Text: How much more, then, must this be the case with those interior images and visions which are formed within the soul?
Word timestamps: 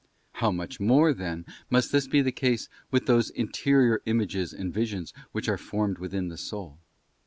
How 0.31 0.49
much 0.49 0.79
more, 0.79 1.13
then, 1.13 1.45
must 1.69 1.91
this 1.91 2.07
be 2.07 2.23
the 2.23 2.31
case 2.31 2.69
with 2.89 3.05
those 3.05 3.29
interior 3.29 4.01
images 4.07 4.51
and 4.51 4.73
visions 4.73 5.13
which 5.31 5.47
are 5.47 5.59
formed 5.59 5.99
within 5.99 6.27
the 6.27 6.37
soul? 6.39 6.79